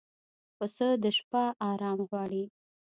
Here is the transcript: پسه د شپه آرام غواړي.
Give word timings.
پسه 0.57 0.87
د 1.03 1.05
شپه 1.17 1.43
آرام 1.69 1.99
غواړي. 2.09 2.43